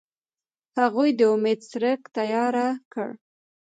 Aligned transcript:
هغوی 0.79 1.09
د 1.19 1.21
امید 1.33 1.59
څرک 1.71 2.01
تیاره 2.15 2.67
کړ. 2.93 3.09